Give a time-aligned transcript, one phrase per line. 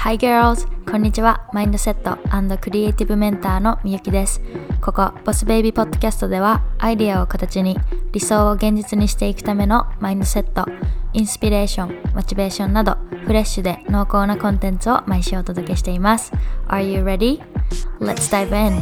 [0.00, 0.68] Hi girls!
[0.88, 1.48] こんにちは。
[1.52, 2.18] マインドセット
[2.58, 4.40] クリエイティブメンターのみゆきです。
[4.80, 7.76] ここ、ボスベイビーポッドキャストでは、アイデアを形に
[8.12, 10.66] 理想を現実にしていくためのマインドセット、
[11.14, 16.32] インスピレーション、モチベーションなど、フレッシュで濃厚なコンテンツを毎週お届けしています。
[16.68, 17.42] Are you ready?
[17.98, 18.80] Let's dive in!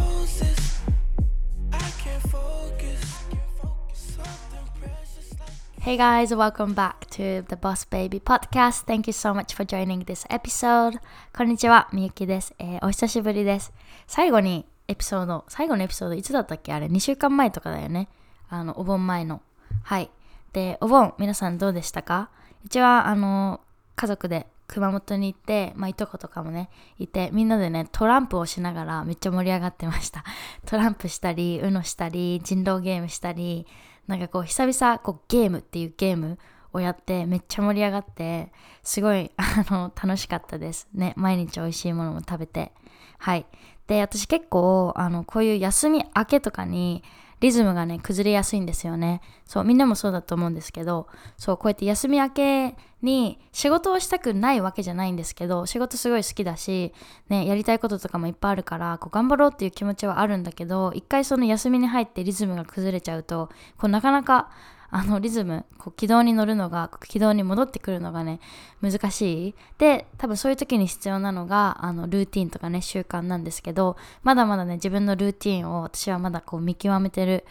[5.86, 8.86] Hey guys, welcome back to the Boss Baby Podcast.
[8.86, 10.98] Thank you so much for joining this episode.
[11.32, 13.72] こんにちは、みゆきです、えー、お久しぶりです。
[14.08, 16.72] 最後にエピソード、最後のエピソードいつだったっけ？
[16.72, 18.08] あれ、2週間前とかだよね。
[18.48, 19.42] あの、お盆前の。
[19.84, 20.10] はい。
[20.52, 22.30] で、お盆、皆さんどうでしたか？
[22.64, 23.60] うちは、あの、
[23.94, 30.24] 家族で熊本に行って、まあ、いとことかもね、いて、みんなでね、トランプをしながらめっちゃ盛り上がってました。
[30.66, 33.68] トランプしたり、UNO したり、人狼ゲームしたり、
[34.06, 36.38] なんかこう久々こうゲームっていうゲーム
[36.72, 40.88] をやってめっちゃ盛り上がってすごい あの楽しかったです。
[40.94, 42.72] ね毎日美味しいものも食べて。
[43.18, 43.46] はい。
[43.86, 47.02] で私結構あのこういう休み明けとかに
[47.40, 49.20] リズムがね崩れやすいんですよね。
[49.44, 51.06] そうみんなもそうだと思うんですけど
[51.36, 56.92] そうこうやって休み明けに仕事をしたくないわけじゃないんですけど仕事すごい好きだし、
[57.28, 64.50] ね、やりたいこととかもいっぱいあるからこう頑張ろうっていう気持ちはあるんだけど一回その休みに入ってリズムが崩れちゃうとこうなかなか
[64.90, 68.40] あのリズムこう軌道に乗るのが軌道に戻ってくるのがね
[68.80, 69.54] 難しい。
[69.78, 77.44] で多分そういう時に必要なのがあのルーティンとかね習慣なんですけどまだまだね自分のルーティンを私はまだこう見極めてる。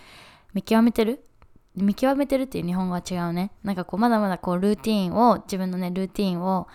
[0.54, 1.24] 見極めてる？
[1.76, 3.52] 見極めてるっていう日本語は違うね。
[3.64, 6.68] なんかこうまだまだこうルーティンを自分のねルーティンを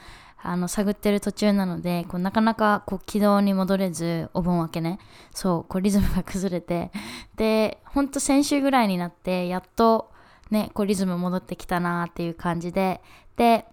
[0.43, 4.99] あの探ってる途中なのでこうなかなかこう軌道に戻れずお盆明けね。
[5.33, 6.91] そうこうリズムが崩れて。
[7.37, 10.10] でほんと先週ぐらいになってやっと
[10.51, 13.01] ね、こうリズム戻ってきたなっていう感じで、
[13.37, 13.67] で、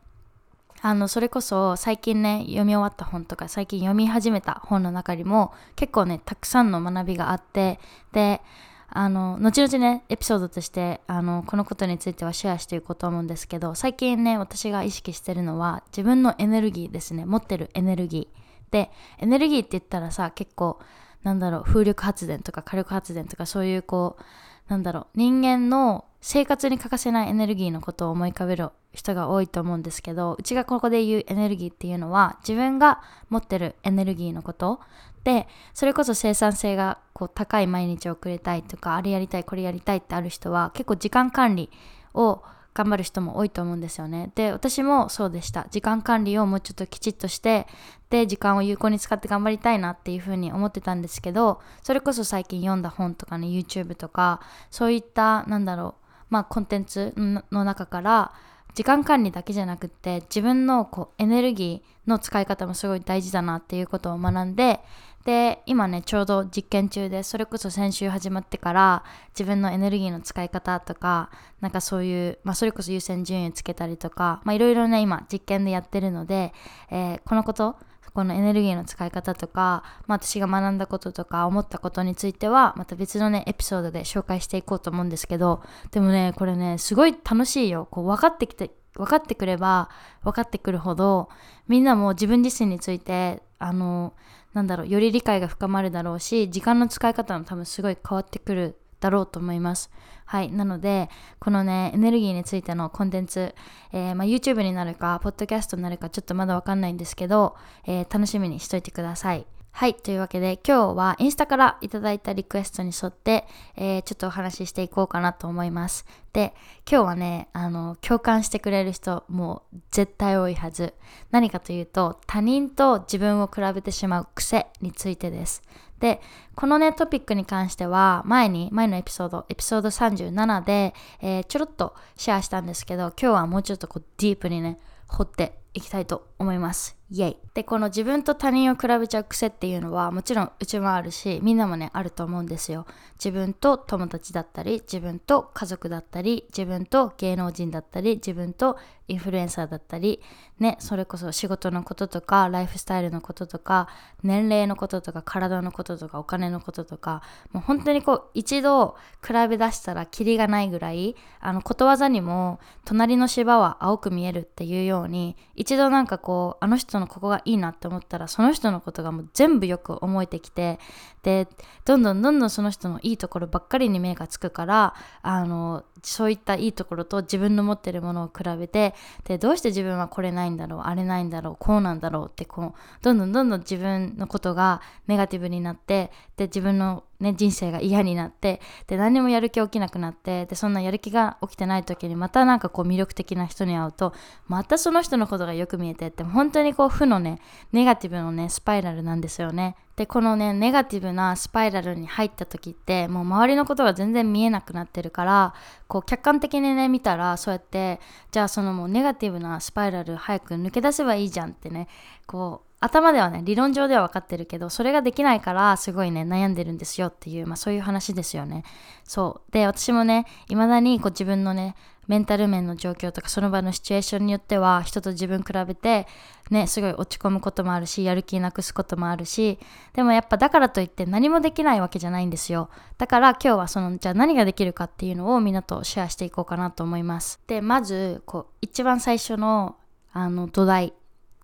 [0.82, 7.80] あの、それこそ最近ね、読み終わった本とか、最近読み始めた本の中にも結構ね、たくさんの学びがあって、
[8.12, 8.42] で、
[8.90, 18.72] あの、後々ね、エピソードとして、あの、このことについてはシェアしていこうと思うんですけど、最近ね、私が意識してるのは、自分のエネルギーですね、持ってるエネルギー。
[18.72, 20.80] で、エネルギーって言ったらさ、結構、
[21.24, 24.24] なんだろう、風力発電とか火力発電とか、そういうこう、
[24.70, 34.80] なんだろう、人間の生活に欠かせないエネルギーのことを思い浮かべる人が多いと思うんですけどうちがここで言うエネルギーっていうのは自分が持ってるエネルギーのこと
[35.24, 41.70] でそれこそ生産性がこう高い毎日を送りたいとかあれやりたいこれやりたいってある人は結構時間管理
[42.14, 42.42] を
[42.78, 44.32] 頑張る人も多いと思うんですよね。
[44.36, 45.66] で、私もそうでした。
[45.72, 47.66] 時間管理をもうちょっときちっとして、
[48.12, 58.34] で、時間を有効に使って頑張りたいなっていうふうに思ってたんですけど、それこそ最近読んだ本とかね、YouTube とか、そういった、なんだろう、まあ、コンテンツの中から
[58.74, 64.82] 時間管理だけじゃなくて自分のこうエネルギーの使い方もすごい大事だなっていうことを学んで
[65.26, 69.04] で今ねちょうど実験中でそれこそ先週始まってから
[69.38, 76.54] 自分のエネルギーの使い方とかなんかそういう、まあ、それこそ優先順位をつけたりとかいろいろね今実験でやってるので、
[76.92, 77.78] えー、このこと
[78.18, 85.62] このエネルギーの使い方とか、まあ、私が学んだこととか思ったことについてはまた別のねエピソードで紹介していこうと思うんですけど
[85.92, 87.88] でもねこれねすごい楽しいよ。
[87.92, 89.90] こう分かってきて分かってくれば
[90.24, 91.30] 分かってくるほど
[91.68, 94.16] みんなも自分自身についてあの
[94.56, 99.90] なんだろうより理解が深まるだろうし時間の使い方も多分すごい変わってくるだろうと思います。
[100.26, 100.52] はい。
[100.52, 101.10] なので、
[101.40, 103.56] このね、エネルギーについてのコンテンツ、
[103.94, 107.56] えー、まあ、YouTube になるか、ポッドキャストになるか、ちょっとまだわかんないんですけど、
[107.86, 109.48] えー、楽しみにしといてください。
[109.72, 109.94] はい。
[109.94, 116.04] というわけで、今日はインスタからいただいたリクエストに沿って、えー、ちょっとお話ししていこうかなと思います。
[116.34, 116.56] で、
[116.90, 120.96] 今日はね、あの、共感してくれる人、もう絶対多いはず。
[121.30, 125.62] 何かというと、他人と自分を比べてしまう癖についてです。
[126.00, 126.22] で、
[126.56, 136.98] このね、トピックに関しては、前に、前のエピソード、エピソード37で、えー、ちょろっとシェアしたんですけど、今日はもうちょっとこう、ディープにね、掘っていきたいと思います。
[137.10, 137.38] イェイ。
[137.54, 142.86] で、この自分と他人を比べちゃう癖っていうのはもちろんうちもあるし、みんなもね、あると思うんですよ。
[143.14, 148.78] 自分と友達だったり、自分と家族だったり、自分と芸能人だったり、自分と
[149.08, 150.22] インフルエンサーだったり、
[150.60, 153.88] ね、それこそ仕事のこととか、ライフスタイルのこととか、
[154.22, 157.22] 年齢のこととか、体のこととか、お金のこととか、
[157.54, 170.80] もう本当にこう、一度比べ出したらキリがないぐらい、あの、ことわざにも、隣の芝は青く見えるっていうように、一度なんかこうあの人のここがいいなって思ったらその人のことがもう全部よく思えてきて
[171.28, 171.46] で
[171.84, 178.96] どんどんどんどんその人のいいところばっかりに目がつくからあのそういったいいところと自分の持ってるものを比べて
[179.26, 194.14] でどうして自分はこれないんだろうあれないんだろうこうなんだろうってこうどんどんどんどん自分のことがネガティブになってで自分の、ね、人生が嫌になってで何もやる気起きなくなってでそんなやる気が起きてない時にまたなんかこう魅力的な人に会うと
[194.48, 197.42] またその人のことがよく見えてって本当にこう負のね
[197.74, 199.76] ネガティブのねスパイラルなんですよね。
[199.98, 205.54] でこのねネガティブなスパイラルに入った時ってもう周りのことが全然見えなくなってるから
[205.88, 208.00] こう客観的にね見たらそうやって
[208.32, 211.88] じゃあそのもうネガティブなスパイラル早く抜け出せばいいじゃんってね
[212.28, 218.64] こう頭ではね理論上では分かってるけどそれができないからすごいね悩んでるんですよっていう、まあ、そういう話ですよね。
[219.04, 219.52] そう。
[219.52, 221.76] で私もね未だにこう自分のね
[222.08, 226.08] メンタル面の状況とかその場のシチュエーションによっては人と自分比べて
[226.50, 229.60] ねすごい落ち込むこともあるしやる気なくすこともあるし
[229.94, 232.70] でもやっぱだからといって何もできないわけじゃないんですよ。
[232.98, 237.40] だから今日はそのじゃあ何ができるかっていうのをみんなとシェアしていこうかなと思います。
[237.48, 239.78] でまずこう一番最初の
[240.14, 240.94] あの土台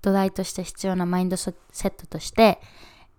[0.02, 2.60] 土台として必要なマインドセットとして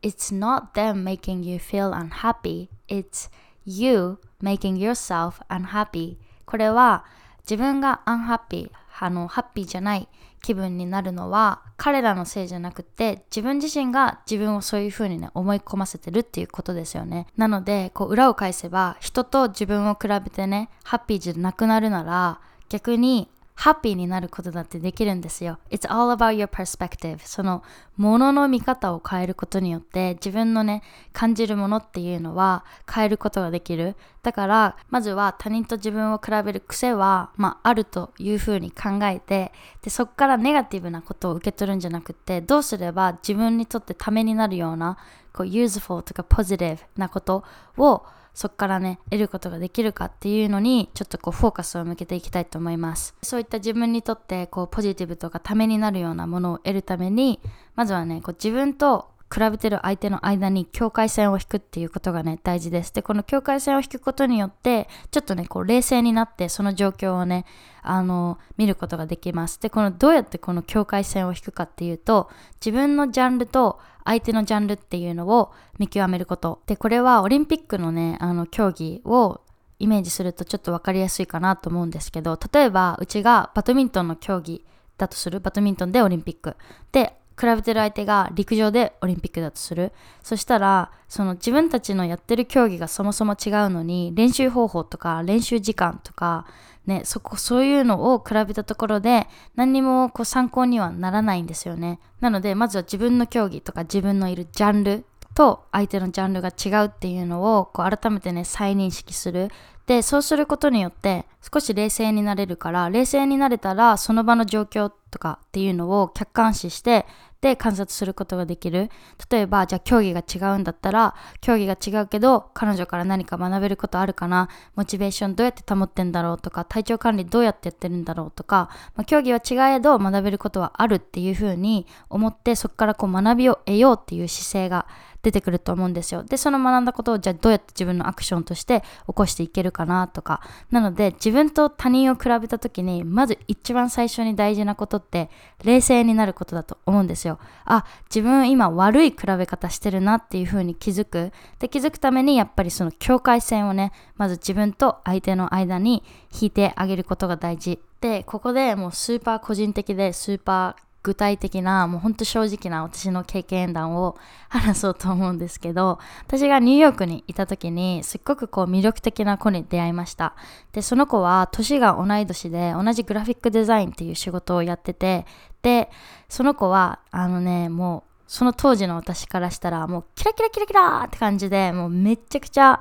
[0.03, 3.31] It's not them making you feel unhappy It's
[3.65, 6.17] you making yourself unhappy.
[6.45, 7.05] これは
[7.49, 10.09] 自分がアンハッピーあのハッピーじゃない
[10.41, 17.27] 気分になるのは彼らのせいじゃなくて自分自身が自分をそういうふうにね思い込ませてるっていうことですよね。
[17.37, 25.59] なのでこう裏を返せば人と自分を比べてねハッピーじゃなくなるなら逆にハッピーになることだってできるんですよ。
[25.71, 27.19] It's all about your perspective.
[27.25, 27.63] その
[27.97, 33.97] ものの見方を変えることによって自分のね感じるものっていうのは変えることができる。
[34.23, 39.53] だからまずは他人と自分を比べる癖は、まあ、あるというふうに考えて
[39.83, 44.97] でそこからネガティブなことを受け取るんじゃなくてどうすれば自分にとってためになるような
[45.33, 47.45] こう useful とか positive なこと
[47.77, 48.05] を
[48.35, 53.15] そこからね得ることができるかっていうのにちょっとこうフォーカスを向けていきたいと思います。
[53.23, 57.41] そういった自分にとってこうポジティブとかためになるようなものを得るために
[57.77, 62.93] まずはねこう自分と比べてる相手の間に境界線を引くっていうことがね大事です。
[62.95, 67.45] でこの境界線を引くことによってちょっとねこう冷静になってその状況をね
[67.83, 69.61] あの見ることができます。
[69.61, 72.31] でこのどうやってこの境界線を引くかっていうと
[72.65, 76.63] 自分のジャンルと相手のジャンルっていうのを見極めること。
[76.67, 79.41] でこれはオリンピックのねあの競技を
[79.81, 84.65] イメージするとちょっと分かりやすいかなと思うんですけど例えばうちがバドミントンの競技
[84.97, 85.41] だとする。
[85.41, 86.57] バドミントンでオリンピック。
[86.93, 89.93] で比べてる相手が陸上でオリンピックだとする。
[90.23, 96.47] そしたらその自分たちのやってる競技がそもそも違うのに練習方法とか練習時間とか
[96.87, 99.27] ねそこそういうのを比べたところで
[99.57, 101.99] 何にもこう参考にはならないんですよね。
[102.21, 105.05] なのでまずは自分の競技とか自分のいるジャンル
[105.35, 109.51] と相手のジャンルが違うっていうのをこう改めてね再認識する。
[109.87, 117.07] でそうすることによって少し冷静になれるから冷静になれたらその場の状況とかっていうのを客観視して
[117.43, 118.89] で観察することができる。
[119.31, 124.49] 例えばじゃあ競技が違うんだったら競技が違うけど彼女から何か学べることあるかな？
[124.75, 134.87] モチベーションどうやって保ってんだろうとか体調管理どうやってやってるんだろうとか、まあ、競技は違えど学べることはあるっていうふうに思ってそこからこう学びを得ようっていう姿勢が
[135.25, 136.23] 出てくると思うんですよ。
[136.23, 140.43] で、その学んだことをじゃあどうやって自分のアクションとして起こしていけるかなとか。
[140.71, 145.31] なので自分と他人を比べた時にまず一番最初に大事なことって
[145.65, 147.39] 冷静になることだと思うんですよ。
[147.65, 151.33] あ、自分今悪い比べ方してるなっていうふうに気づく。
[151.59, 156.05] で、気づくためにやっぱりその境界線をね、まず自分と相手の間に
[156.39, 157.81] 引いてあげることが大事。
[158.01, 164.17] で、ここでもうスーパー個人的でスーパー具体的なもうほんと正直な私の経験談を
[164.49, 170.35] 話そうと思うんですけど私がニューヨークにいた時にすっごくこう魅力的な子に出会いました。
[170.73, 175.27] でその子は年が同い年で同じグラフィックデザインっていう仕事をやってて
[175.61, 175.91] で
[176.29, 182.81] その子はあのねもうその当時の私からしたらもうキラキラキラキラって感じでもうめちゃくちゃ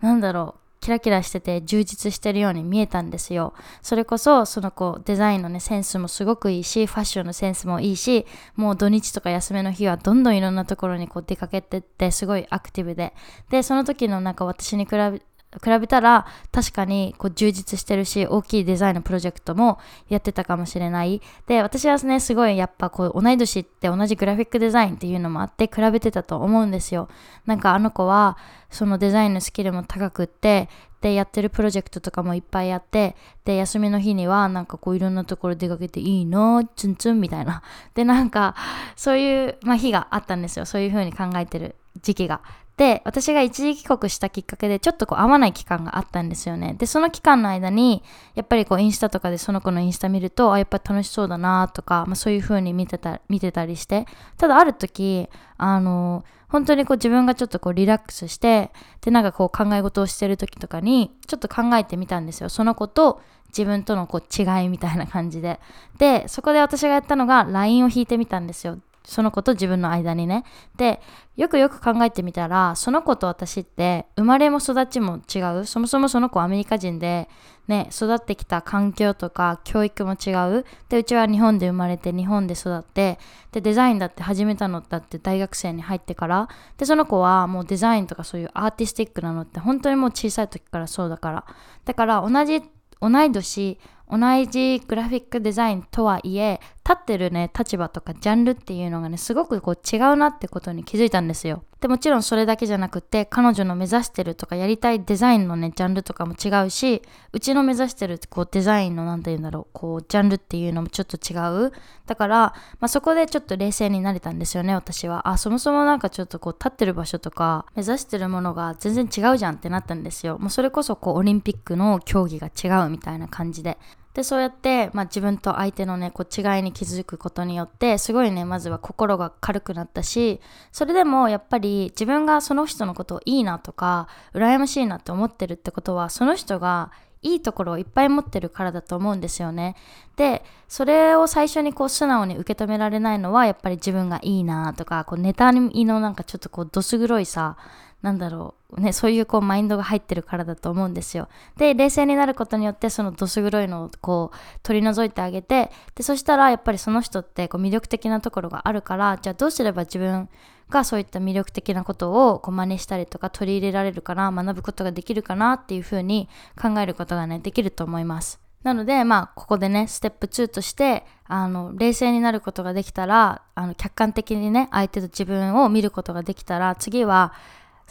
[0.00, 3.54] なんだろうキラキラしてて充実してるように見えたんですよ。
[3.82, 13.14] それこそその子デザインのねセンスもすごくいいしファッションのセンスもいいしもう土日とか休みの日はどんどんいろんなところにこう出かけてってすごいアクティブで
[13.48, 15.22] でその時のなんか私に比べ
[15.62, 19.78] 比べたら確かにこう充実してるし大きいデザインのプロジェクトも
[20.08, 21.20] やってたかもしれない。
[21.46, 27.08] で私はねすごいやっぱこう同い年って同じグラフィックデザインっていうのもあって比べてたと思うんですよ。
[27.44, 28.38] なんかあの子は
[28.70, 30.70] そのデザインのスキルも高くって
[31.02, 36.64] でやってるプロジェクトとかもいっぱいあってで休みの日にはなんかこういろんなところ出かけていいの？
[36.76, 37.62] ツンツンみたいな。
[37.94, 38.54] でなんか
[38.96, 40.64] そういう、まあ、日があったんですよ。
[40.64, 42.40] そういう風に考えてる時期が。
[42.82, 46.74] で私が一時帰国したきっかけでちょっとこう会わない期間があったんですよね。
[46.76, 48.02] でその期間の間に
[48.34, 54.06] やっぱりこうインスタとかでその子のインスタ見るとあやっぱ楽しそうだなとか、まあ、そういう風に見てた見てたりして。
[54.36, 62.48] ただある時あの本当にこう自分がちょっとこうリラックスしてでなんかこう考え事をしてる時とかにちょっと考えてみたんですよ。
[62.48, 63.20] その子と
[63.50, 65.60] 自分とのこう違いみたいな感じで。
[65.98, 68.80] でそこで私がやったのが LINE を引いてみたんですよ。
[69.04, 70.44] その子と自分の間にね。
[70.76, 71.00] で、
[71.36, 75.64] よくよく考えてみたら、その子と私って生まれも育ちも違う。
[75.64, 77.28] そもそもその子アメリカ人で、
[77.68, 80.64] ね、育ってきた環境とか教育も違う。
[80.88, 83.18] で、うちは日本で生まれて日本で育って、
[83.50, 86.48] で、デザインだって始めたのだって大学生に入ってから。
[86.76, 91.44] で、その子はもうデザインとかそういうアーティスティックなのって本当にもう小さい時からそうだから。
[91.84, 92.62] だから同じ、
[93.00, 93.78] 同い年、
[94.12, 101.64] 同じグラフィックデザインとはいえ立ってるね立場とかジャンルっていうのがねすごくこう違うなってことに気づいたんですよ。
[101.80, 107.02] でもちろんそれだけじゃなくて彼女の目指してるとかやりたいデザインのねジャンルとかも違うし
[107.32, 111.34] うちの目指してるこうデザインの何て言うんだろうこうジャンルっていうのもちょっと違
[111.66, 111.72] う。
[112.04, 112.36] だから、
[112.80, 115.28] まあ、そこでちょっと冷静になれたんですよね私は。
[115.28, 120.36] あそもそもなんかちょっとこう立ってる場所とか目指してるものが全然違うじゃんってなったんですよ。
[120.38, 123.78] もうそれこそこうオリンピックの競技が違うみたいな感じで。
[124.14, 130.40] でそうやって、まあ、自分と相手のねこう違いに気づくことによってすごいねまずは心が軽くなったし
[130.70, 136.92] それでもやっぱり自分がその人のことをいいなとか羨ましいなって思ってるってことはその人が
[137.22, 139.76] いいところをいっぱい持ってるからだと思うんですよね。
[140.16, 147.56] でそれを最初にこう素直に受け止められないのはやっぱり自分がいいなとかこうネタのなんかちょっとこうどす黒いさ
[148.02, 148.80] なんだろう。
[148.80, 151.28] ねそういうこうマインドが入ってるからだと思うんですよ。
[151.56, 160.28] で冷静になることによってそのどす黒いのをこう取り除いてあげてでそしたらやっぱりその人ってこう魅力的なところがあるからじゃあどうすれば自分
[160.68, 166.28] がそういった魅力的なことをこう真似したりとか取り入れられるかな学ぶことができるかなっていうふうに
[166.60, 168.42] 考えることがねできると思います。
[168.62, 177.32] なので、まあ、ここでね、ステップ2として、あの、冷静になることができたら、あの、客観的にね、相手と自分を見ることができたら、次は、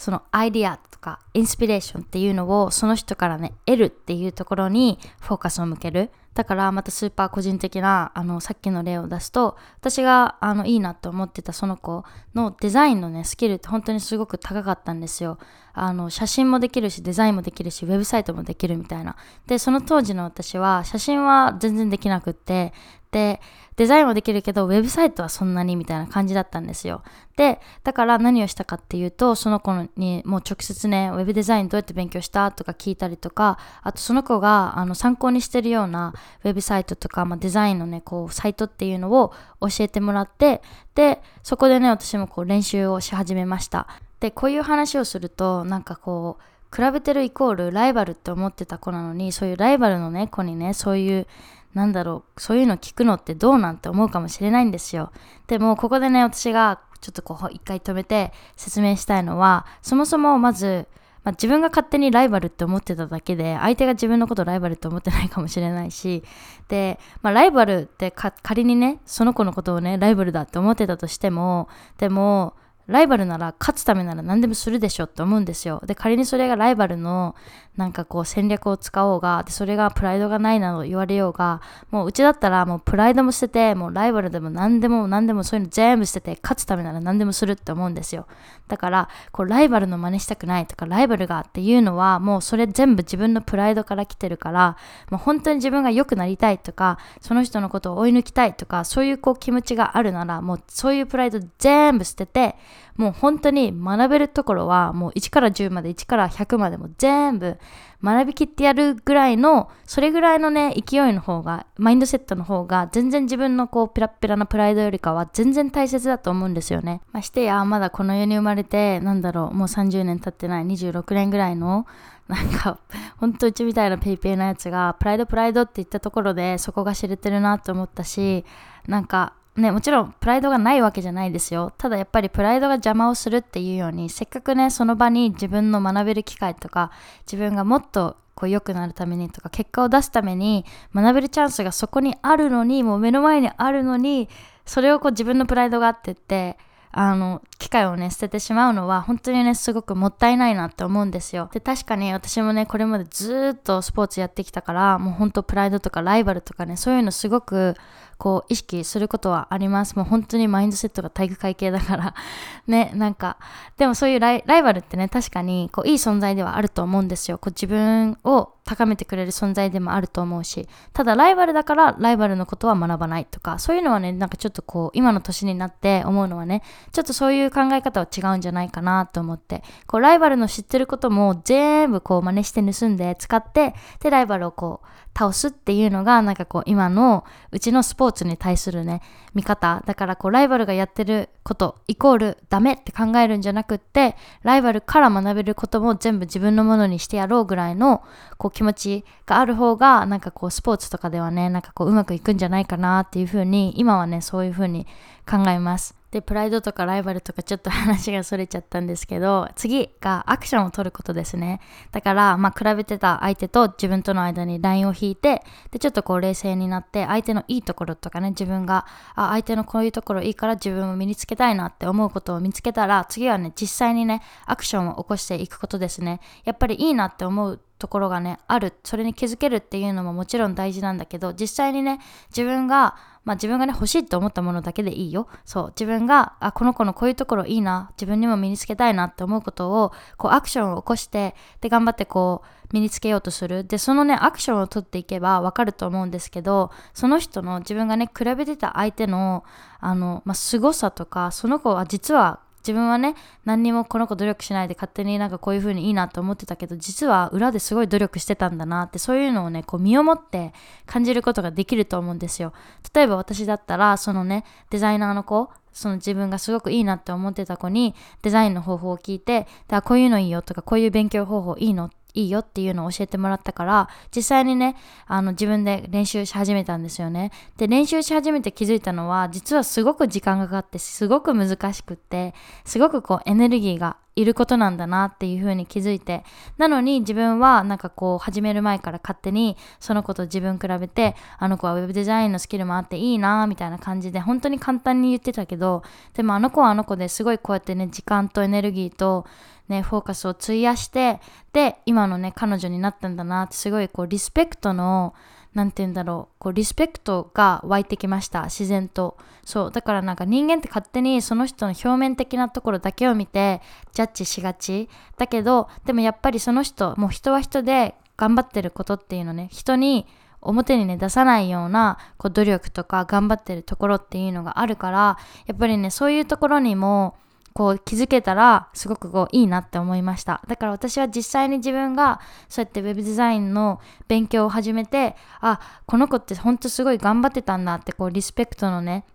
[0.02, 6.10] そのアイディアとかインスピレーションっていうのをその人からね得るっていうところにフォーカスを向ける。
[6.34, 15.38] だからまたスーパー個人的なあのさっきの例を出すと私があのいいなと思ってたその子のデザインのねスキルって本当にすごく高かったんですよ。
[15.74, 19.18] あの写真もできるしデザインもできるしウェブサイトもできるみたいな。
[19.46, 22.74] でその当時の私は写真は全然できなくって。
[23.12, 23.42] で
[23.82, 27.02] デザインもできるけどウェブサイトはそんなにみたいな感じだったんですよ。
[27.36, 40.62] でだから何をしたかっていうとその子にもう直接ねウェブデザインどうやって勉強したとか聞いたりとかあとその子があの参考にしてるようなウェブサイトとか、まあ、デザインのねこうサイトっていうのを教えてもらって
[40.94, 43.88] でそこでね私もこう練習をし始めました。
[44.20, 51.28] でこういう話をするとなんかこう比べてるイコールライバルって思ってた子なのにそういうライバルのね子にねそういう
[51.74, 55.12] なんだろうそういうの聞くのってどうなんて思うかもしれないんですよ。
[55.48, 60.88] でもここでね私がちょっとこう一回止めて説明したいのはそもそもまず
[61.24, 66.24] まあ、自分が勝手にライバルって思ってただけで相手が自分のことライバルって思ってないかもしれないし
[66.68, 72.56] で、まあ、ライバルって仮にねその子のことをねライバルだって思ってたとしてもでも
[72.92, 75.82] ライバルなら勝つためなら何でもするでしょって思うんですよ。
[75.86, 77.36] で、仮にそれがライバルの
[77.78, 88.28] なんかこう戦略を使おうが、でそれがプライドがないなど言われようが、もううちだったらもうプライドも捨てて、もうライバルでも何でも何でもそういうの全部捨てて、勝つためなら何でもするって思うんですよ。
[88.68, 94.76] だから、こうライバルの真似したくないとか、ライバルがっていうのは、もうそれ全部自分のプライドから来てるから、
[95.10, 102.56] もう本当に自分が良くなりたいとか、その人のことを追い抜きたいとか、そういうこう気持ちがあるなら、もうそういうプライド全部捨てて、
[102.98, 107.58] もう本当に学べるところはもう1から10まで1から100までも全部
[108.04, 117.02] 学びきってやるぐらいのそれぐらいのね勢いの方がマインドセットの方が全然自分のこうペラペラなプライドよりかは全然大切だと思うんですよね。
[117.12, 121.86] ましてやまだこの世に生まれてなんだろうもう30年経ってない26年ぐらいの
[122.32, 122.80] なんか、
[123.18, 128.46] ほんとうちみたいな paypay なやつが、プライドプライドって言ったところで、そこが知れてるなと思ったし、
[128.88, 131.74] なんか、ね、もちろんプライドがないわけじゃないですよ。
[131.78, 136.92] ただやっぱりプライドが邪魔をするっていうように、せっかくね、その場に自分の学べる機会とか、
[137.26, 140.66] 自分がもっとこう良くなるためにとか、結果を出すために
[140.96, 144.30] 学べるチャンスがそこにあるのに、もう目の前にあるのに、
[144.66, 146.58] それをこう自分のプライドがあってって、
[146.94, 151.50] あの、機会をね、捨ててしまうのは、本当にね、すごくもったいないなって思うんですよ。
[151.54, 157.76] で、確かに私もね、これまでずっとスポーツやってきたから、もう本当プライドとかライバルとかね、そういうのすごく、
[158.22, 159.96] こう、意識することはあります。
[159.96, 162.14] もう本当にマインドセットが体育会系だから
[162.68, 163.38] ね、なんか、
[163.78, 167.40] でもそういうライバルってね、確かに、こう、いい存在ではあると思うんですよ。
[167.40, 176.62] こう、自分を高めてくれる存在でもあると思うし、ただライバルだからライバルのことは学ばないとか、そういうのはね、なんかちょっとこう、今の年になって思うのはね、
[176.92, 184.88] ちょっとそういう考え方は違うんじゃないかなと思って、こう、ライバルの知ってることも全部こう、真似して盗んで使って、で、ライバルをこう、
[185.18, 189.02] 倒すっていうのがなんかこう今のうちのスポーツーツに対するね
[189.34, 189.84] 見方。
[189.86, 198.04] だからこうライバルがやってることイコールダメって考えるんじゃなくってライバルから学べることも全部自分のものにしてやろうぐらいの
[198.38, 204.86] こう気持ちがある方がなんかこうスポーツとかではねなんかこううまくいくんじゃないかなっていうふうに今はねそういうふうに
[205.30, 206.01] 考えます。
[206.12, 211.62] で、プライドとかライバルとかちょっと話がそれちゃったんですけど、次がアクションを取ることですね。
[211.92, 215.42] だから、まあ、比べてた相手と自分との間にラインを引いて、
[215.72, 226.20] で、ちょっとこう冷静になって、相手のいいところとかね、自分が、あ、相手のこういうところいいから自分も身につけたいなって思うことを見つけたら、次はね、実際にね、アクションを起こしていくことですね。
[226.44, 232.00] やっぱりいいなって思うところがねあるそれに気づけるっていうのももちろん大事なんだけど実際にね
[232.30, 235.28] 自分がまあ自分がね欲しいと思ったものだけでいいよ。
[235.46, 243.64] そう自分があこの子のこういうところいいな自分にも身につけたいなって思うことをこうアクションを起こしてで頑張ってこう身につけようとする。
[243.64, 249.44] でそのねアクションを取っていけばわかると思うんですけどその人の自分がね比べてた相手の
[249.80, 253.16] あの、まあ、凄さとかその子は実は自分はね
[253.46, 260.54] 何にもこの子努力しないで勝手になんかこういう風にいいなと思ってたけど実は裏ですごい努力してたんだなってそういうのをねこう身をもって
[260.86, 262.54] 感じることができると思うんですよ。
[262.94, 271.90] 例えば私だったらそのねデザイナーの子その自分がすごくいいなって思ってた子にデザインの方法を聞いてだこういうのいいよとかこういう勉強方法いいの？
[272.14, 274.76] いいよっていうのを教えてもらったから実際にね
[275.08, 277.32] あの自分で練習し始めたんですよね。
[277.58, 282.34] で練習し始めて気づいたのは実はすごく時間がかかってすごく難しくって
[282.66, 286.24] すごくこうエネルギーがいることなんだなっていう風に気づいて
[286.58, 299.26] なのに自分はなんかこう始める前から勝手にその子と自分比べてあの子はウェブデザインのスキルもあっていいなみたいな感じで本当に簡単に言ってたけどでもあの子はあの子ですごいこうやってね時間とエネルギーと
[299.72, 301.20] ね、フォーカスを費やして、
[301.54, 305.16] で、今のね、彼女になったんだなって、すごいこう、リスペクトの、
[305.54, 309.18] なんて言うんだろう、こう、リスペクトが湧いてきました、自然と。
[309.44, 313.62] そう、だからなんか人間って勝手にその人の表面的なところだけを見て、
[313.94, 314.90] ジャッジしがち。
[315.18, 320.06] だけど、でもやっぱりその人、もう人は人で頑張ってることっていうのね、人に、
[320.42, 327.16] 表にね出さないようなこう努力とか頑張ってるところっていうのがあるからやっぱりねそういうところにも
[327.54, 330.42] こう気づけたらすごくこういいなって思いました。
[330.48, 339.06] だから私は実際に自分がそうやって web デザインの勉強を始めてあこの子ってほんとすごい頑張ってたんだってこうリスペクトのね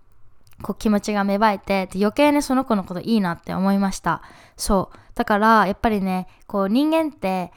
[0.62, 4.22] こう気持ちが芽生えて余計ねその子のこといいなって思いました。
[4.56, 4.98] そう。
[5.14, 7.52] だからやっぱりねこう人間って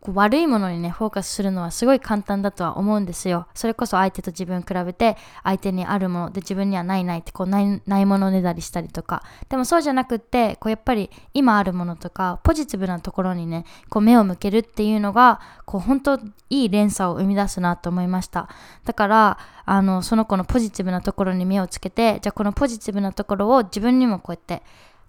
[0.00, 3.48] こう悪いものにねフォーカスするのはすごい簡単だとは思うんですよ。
[3.54, 9.22] それこそ相手と自分比べて相手にあるもので自分にはないないってこうないないものねだりしたりとか。
[9.48, 18.48] でもそうじゃなくってこうやっぱり今あるものとかポジティブなところにねこう目を向けるっていうのがこう本当いい連鎖を生み出すなと思いました。
[18.84, 24.62] だからあのその子のポジティブなところに目をつけてじゃあこのポジティブなところを自分にもこうやって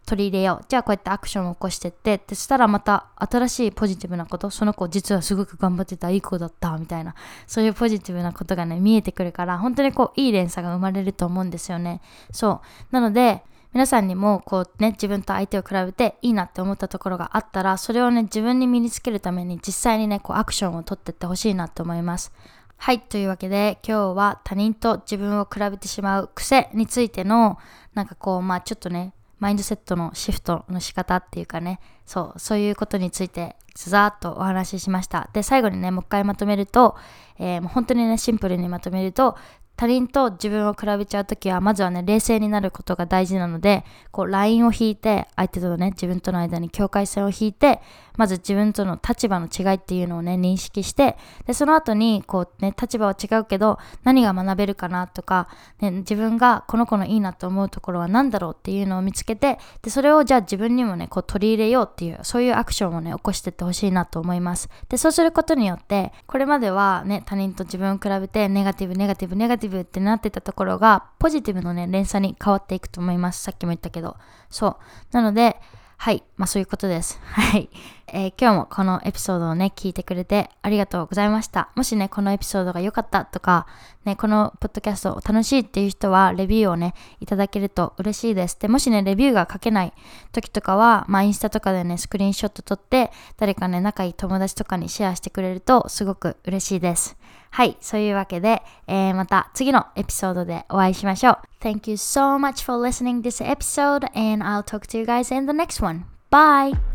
[0.10, 0.66] 取り入れよう。
[0.68, 2.16] じゃあこうやってアクションを起こしてって。
[2.16, 4.50] ってしたらまた新しいポジティブなこと。
[4.50, 7.14] その子実はすごく頑張ってたいい子だったみたいな。
[7.46, 12.02] そういうポジティブなことがね見えてくるから本当にこういい連鎖が生まれると思うんですよね。
[12.32, 12.94] そう。
[12.94, 22.34] なので皆さんにもこうね自分と相手を比べていいなって思ったところがあったらそれをね自分に身につけるために実際にねこうアクションを取ってってほしいなって思います。
[22.82, 23.02] はい。
[23.02, 27.58] というわけで、今日は他人と自分を比べてしまう癖についての、
[27.94, 35.30] なんかこう、まあちょっとね、マインドセットのシフトの仕方っていうかね、そう、そういうことについて、ざーっとお話ししました。
[35.34, 36.96] で、最後にね、もう一回まとめると、
[37.38, 39.38] えー、もう本当にね、シンプルにまとめると、
[39.80, 47.80] 他人と自分を比べちゃう時はまずはね冷静になることが大事なのでこうラインを引いて相手とね自分との間に境界線を引いて
[48.18, 51.16] まず自分との立場の違いっていうのをね認識して
[51.48, 55.48] でその後にこうね立場は違うけど何が学べるかなとか、
[55.80, 64.68] ね、自分がこの子のいいなと思うところは何だろうっていうのを見つけてでそれをじゃあ自分にもねこう取り入れようっていうそういうアクションをね起こしてってほしいなと思います。
[64.90, 74.18] でそうすることによってこれまではね他人と自分を比べてネガティブネガティブネガティブブってなってたところがポジティブのね連鎖に変わっていくと思いますさっきも言ったけど
[74.50, 74.76] そう
[75.12, 75.58] なので
[76.02, 76.24] はい。
[76.38, 77.20] まあそういうことです。
[77.28, 77.70] はい。
[78.08, 81.72] えー、今日もこのエピソードをね、聞いてくれてありがとうございました。
[81.76, 83.68] もしね、このエピソードが良かったとか、
[84.06, 88.58] ね、このポッドキャスト楽しいっていう人は、レビューをね、いただけると嬉しいです。
[88.58, 89.94] で、もしね、レビューが書けない
[90.32, 97.18] 時とかは、まあインスタとかでね、スクリーンショット撮って、誰かね、仲いい友達とかにシェアしてくれると、すごく嬉しいです。
[97.51, 101.39] はい、そういうわけで、えー、また次のエピソードでお会いしましょう。
[101.61, 105.53] Thank you so much for listening this episode and I'll talk to you guys in the
[105.53, 106.05] next one.
[106.31, 106.88] Bye!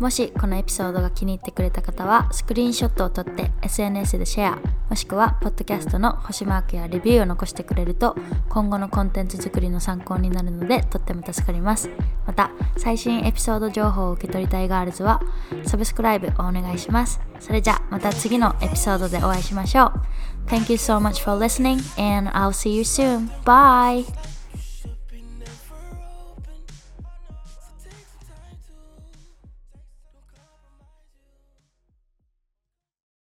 [0.00, 4.58] もしこのエピソードが気に入ってくれた方はスクリーンショットを撮って SNS でシェア
[4.88, 8.16] もしくはポッドキャストの星マークやレビューを残してくれると
[8.48, 11.90] 今後のコンテンツ作りの参考になるのでとっても助かります
[12.26, 15.20] また最新エピソード情報を受け取りたいガールズは
[15.66, 19.92] サブスクライブをお願いしますそれじゃまた次のエピソードでお会いしましょう
[20.46, 23.30] Thank you so much for listening and I'll see you soon.
[23.44, 24.29] Bye!